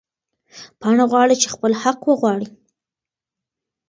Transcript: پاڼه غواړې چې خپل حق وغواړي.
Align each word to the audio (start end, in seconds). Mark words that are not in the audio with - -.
پاڼه 0.79 1.03
غواړې 1.11 1.35
چې 1.41 1.47
خپل 1.55 1.71
حق 1.83 1.99
وغواړي. 2.05 2.47